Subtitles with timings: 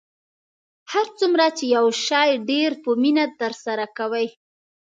[0.91, 4.27] هر څومره چې یو شی ډیر په مینه ترسره کوئ